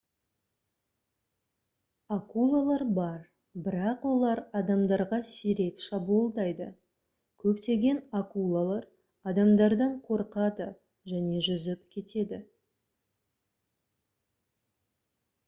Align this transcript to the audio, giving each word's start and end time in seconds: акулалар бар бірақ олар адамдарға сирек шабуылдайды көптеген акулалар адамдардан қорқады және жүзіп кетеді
акулалар 2.15 2.83
бар 2.99 3.17
бірақ 3.67 4.05
олар 4.11 4.39
адамдарға 4.61 5.19
сирек 5.33 5.83
шабуылдайды 5.87 6.69
көптеген 7.45 7.99
акулалар 8.21 8.87
адамдардан 9.33 9.93
қорқады 10.09 10.67
және 11.13 11.43
жүзіп 11.49 11.83
кетеді 11.97 12.41